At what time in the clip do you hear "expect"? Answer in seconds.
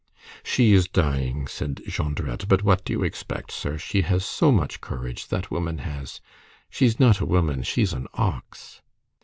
3.03-3.51